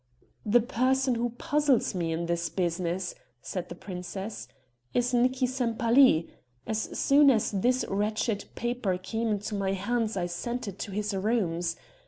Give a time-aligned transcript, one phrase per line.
[0.47, 4.47] "The person who puzzles me in this business," said the princess,
[4.95, 6.27] "is Nicki Sempaly.
[6.65, 11.13] As soon as this wretched paper came into my hands I sent it to his
[11.13, 11.75] rooms.